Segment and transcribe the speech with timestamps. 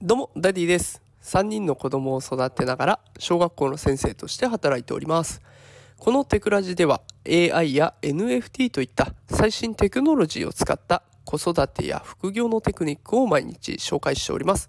[0.00, 1.02] どうも、ダディです。
[1.24, 5.42] 3人の子供を育てながら、小学校の先生として働いております。
[5.98, 14.68] このテクラジでは、AI や NFT といった最新テクノロジーを使った子育てや副業のテクニックを毎日紹介しております。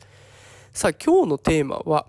[0.74, 2.08] さあ、今日のテーマは、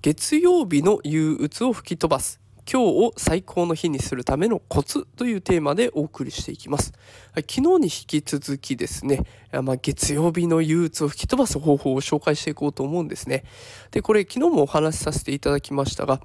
[0.00, 2.45] 月曜日の憂鬱を吹き飛ばす。
[2.70, 6.92] 今日を最高の日にするためのコツというテーマでお送りしていきます。
[7.32, 9.22] はい昨日に引き続きですね、
[9.52, 13.44] あまあ、月曜日の憂鬱を吹き飛ばす方法を紹介していこうと思うんですね。
[13.92, 16.20] で、これ昨日もお話しさせていただきましたが、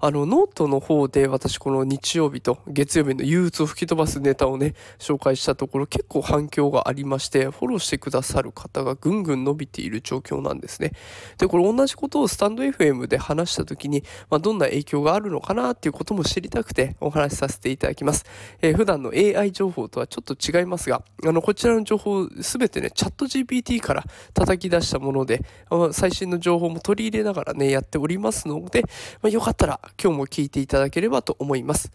[0.00, 10.92] あの、ノートの方で私この日曜日と月曜日の憂鬱を吹き飛ばすネタをね、紹介したところ結構反響がありまして、フォローしてくださる方がぐんぐん伸びている状況なんですね。
[11.38, 18.26] で、これ同じことをスタンド FM で話した時に、まあ、どんな影響があるのかなっていうことも知りたくてお話しさせていただきます。
[18.60, 25.44] えー普段の AI 情報とはちょっと違いますが、あの、こちらの情報すべてね、チャット GPT から叩き出したもので、
[25.92, 28.82] 最新の情報も取り入れながらね、やっておりますので、
[29.22, 31.92] まあ、よかったたら今日も聞いていただければと思います。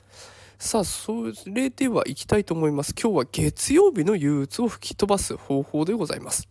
[0.57, 2.95] さあ、それでは行きたいと思います。
[2.97, 6.47] 今日は月曜日の憂鬱を吹き飛ばす方法でございます。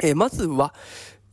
[0.00, 0.72] えーまずは、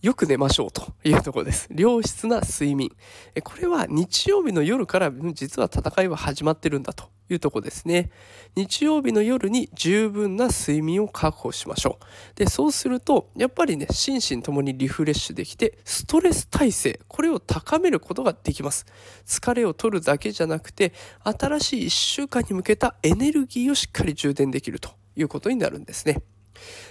[0.05, 1.67] よく寝ましょうというところです。
[1.75, 2.91] 良質な睡眠。
[3.33, 8.11] えこれは日曜日の夜から実は戦いは始まってるんだというところですね。
[8.55, 12.05] 日曜日の夜に十分な睡眠を確保しましょう。
[12.37, 18.85] で、そうすると、やっぱりね、心身ともにリフレッシュできて、ストレス耐性、これを高めることができます。
[19.25, 26.21] 疲れを取るだけじゃなくて、新しい1週間に向けたエネルギーをしっかり充電できるということになるんですね。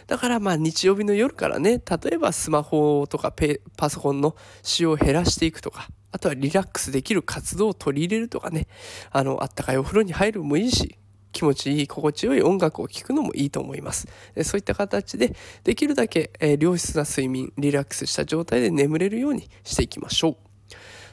[0.06, 8.68] だからまあ日曜日の夜からね、例えばスマホとかペパソコンの使用を減らしていくとか、あとはリラックスできる活動を取り入れるとかね、
[9.10, 10.96] あの、あったかいお風呂に入るもいいし、
[11.32, 14.06] 気持ちいい、心地よい音楽を聴くのもいいと思います。
[14.44, 20.36] そういった形で、できるだけ、えー良質な睡眠、リラックスした状態で眠れるようにしていきましょう。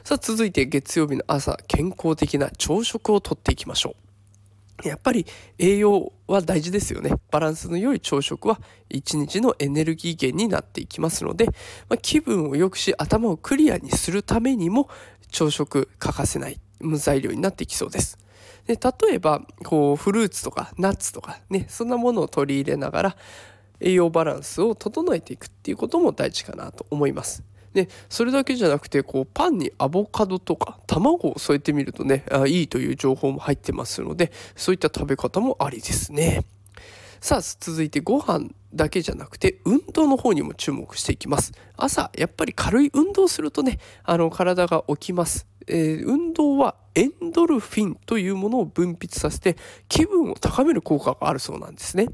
[0.04, 4.11] さあ続いて月曜日の朝、健康的な朝食をとっていきましょう。
[4.84, 5.26] やっぱり
[5.58, 7.12] 栄養は大事ですよね。
[7.30, 11.46] バランスの良い朝食は一日のエネルギー源になっていきますので、
[11.88, 14.88] まあ、気分を良くし頭をクリアにするためにも
[15.30, 18.18] 朝食欠かせない無材料になっていきそうです。
[18.66, 23.16] で例えばこうフルーツとかナッツとかねそんなものを取り入れながら
[23.80, 27.42] 栄養バランスを整えていくっていうことも大事かなと思います。
[27.74, 36.44] でそれだけじゃなくてこうパンにアボカドとか卵を添えてみるとねあいいという情報も入ってますのでそういった食べ方もありですね。
[37.20, 41.52] さあ続いてご飯だけじゃなくて運動の方にも注目していきます。
[41.76, 49.56] 朝やっぱり軽い運動するとねあの体が起きます、えー運動はエンドルフィンというものを分泌させて
[49.88, 52.08] 気分を高める効果があるそうなんですね。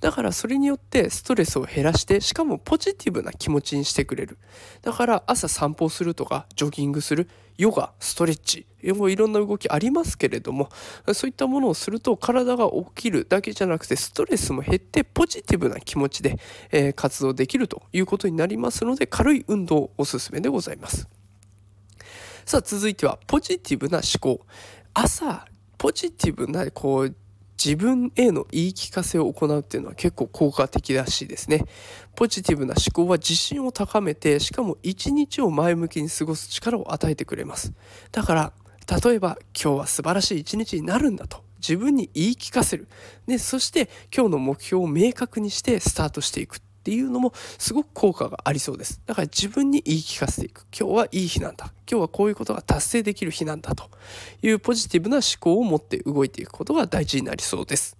[0.00, 4.38] だからそれによってストレスを減らしてしかもポジティブな気持ちにしてくれる。
[4.82, 7.28] だから朝散歩するとかジョギングする
[7.58, 10.70] ヨガストレッチもういろんな動きありますけれども
[11.12, 16.38] そういったものをすると体が起きるだけじゃなくてストレスも減ってポジティブな気持ちで、
[16.72, 21.06] え活動できるということになりますので軽い運動おすすめでございます。
[22.46, 24.46] さあ続いてはポジティブな思考。
[24.94, 25.46] 朝
[25.76, 27.14] ポジティブなこう
[27.62, 31.66] 自分への言い聞かせを行うっていうのは結構効果的らしいですね。
[32.16, 37.74] ポジティブな思考は自信を高めて、しかも一日を前向きに過ごす力を与えてくれます。
[38.12, 38.52] だから、
[39.04, 42.88] 例えば今日は素晴らしい一日になるんだと自分に言い聞かせる。
[43.26, 46.60] で、そして今日の目標を明確にしてスタートしていく。
[46.80, 49.02] っていうのもすごく効果がありそうです。
[49.04, 50.66] だから自分に言い聞かせていく。
[50.76, 51.74] 今日はいい日なんだ。
[51.90, 53.90] 今日はこういうことが達成できる日なんだと
[54.42, 57.98] いうポジティブな思考を持って動いていくことが大事になりそうです。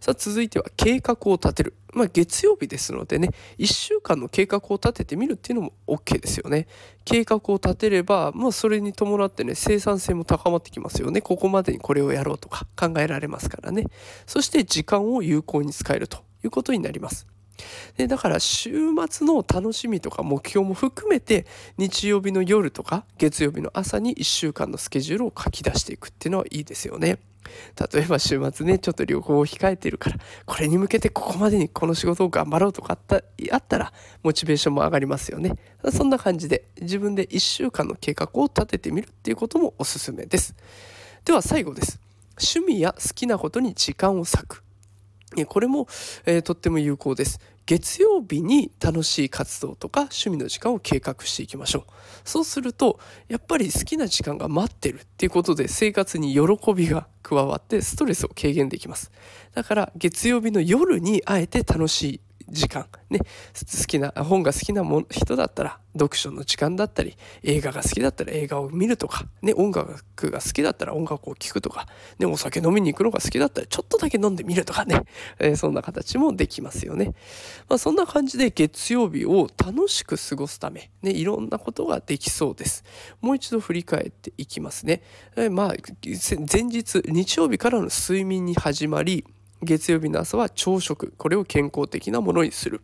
[0.00, 1.74] さあ続いては計画を立てる。
[1.92, 3.28] まあ月曜日ですのでね、
[3.58, 6.68] 1週間の計画を立ててみるっていうのも OK ですよね。
[7.04, 11.20] 計画を立てれば、まあそれに伴ってね、生産性も高まってきますよね。
[11.20, 13.84] ここまでにこれをやろうとか考えられますからね。
[14.26, 17.26] そして時間を有効に使えるということになります。
[17.96, 18.70] でだから週
[19.08, 21.46] 末の楽しみとか目標も含めて
[21.76, 27.18] 日曜日の夜とか月曜日の朝に1週間のスケジュールを書き出していくっていうのはいいですよね。
[27.92, 32.98] 例えば週末ねちょっと旅行を控えてるからこれに向けてここまでにこの仕事を頑張ろうとか
[33.50, 33.92] あったら
[34.22, 35.54] モチベーションも上がりますよね。
[35.90, 40.54] そんな感じで自分で1週間の計画を立ててみるっていうこともおすすめです。
[41.24, 41.98] では最後です。
[42.40, 44.62] 趣味や好きなことに時間を割く。
[45.46, 45.86] これも、
[46.26, 47.40] えーとっても有効です。
[47.66, 51.92] 月曜日に楽しい活動とか趣味の時間を計画していきましょう。
[52.24, 52.98] そうすると、
[53.28, 59.12] やっぱり好きな時間が待ってるっていうことで生活に喜びが加わってストレスを軽減できます。
[59.54, 62.20] だから月曜日の夜にあえて楽しい
[62.50, 63.24] 時間、ね、好
[63.86, 71.86] きな、本が好きなも人だったら、読書の時間だったり、映画が好きだったら映画を見るとか、ね、音楽が好きだったら音楽を聴くとか、
[72.18, 74.84] ね、お酒飲みに行くのが好きだったらちょっとだけ飲んでみるとか。
[74.84, 75.02] ね、
[75.38, 77.14] えー、そんな形もできますよね。
[77.68, 82.84] まあ、そんな感じで月曜日を楽しく過ごすため、ね、いろんなことができそうです。
[83.20, 85.02] もう一度振り返っていきますね。
[85.36, 85.74] えー、まあ、
[86.52, 89.24] 前日、日曜日からの睡眠に始まり、
[89.62, 92.80] 月曜日の朝は朝食、これを健康的なものにする。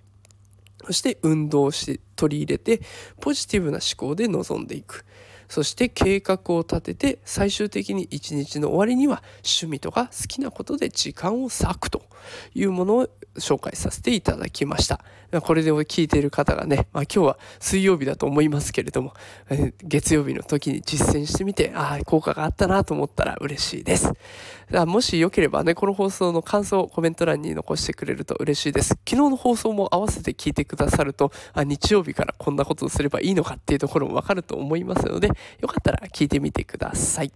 [0.85, 2.81] そして運動し取り入れて
[3.21, 5.05] ポジティブな思考で臨んでいく。
[5.49, 12.03] そして計画を立てて最終的に一日の終わりには趣味とか好きなことで時間を割くと
[12.55, 15.01] いうものを紹介させていただきました。
[15.41, 19.13] これで聞いている方がね、まあ、今日は水曜日だと思いますけれども、
[19.51, 24.13] え月曜日の時に実践してみて、ああ、効果があったなと思ったら嬉しいです。
[24.87, 28.89] もしよければね、この放送の感想をコメント欄に残してくれると嬉しいです。
[28.89, 35.31] 昨日の放送も合わせて聞いてくださると、あ日曜日からこんなことをすればいいのかっていうところもわかると思いますので、
[35.61, 37.33] よかったら聞いてみてください。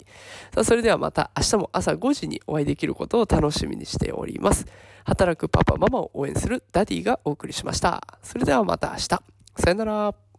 [0.54, 4.66] さあ、それではまた明日も朝5時にお会いできることを楽しみにしております。
[5.04, 8.02] 働くパパママを応援するダディがお送りしました。
[8.22, 9.08] それではまた明日。
[9.08, 9.22] さ
[9.68, 10.29] よなら。